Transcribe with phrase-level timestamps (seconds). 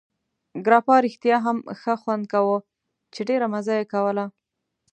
[0.65, 2.57] ګراپا رښتیا هم ښه خوند کاوه،
[3.13, 4.25] چې ډېره مزه یې کوله.